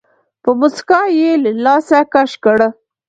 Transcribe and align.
په 0.43 0.49
موسکا 0.59 1.01
يې 1.19 1.31
له 1.43 1.51
لاسه 1.65 1.97
کش 2.13 2.31
کړ. 2.43 2.57